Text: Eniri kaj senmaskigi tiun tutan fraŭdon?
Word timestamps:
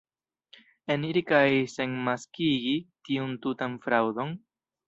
Eniri 0.95 1.23
kaj 1.33 1.43
senmaskigi 1.75 2.75
tiun 3.11 3.39
tutan 3.45 3.81
fraŭdon? 3.85 4.35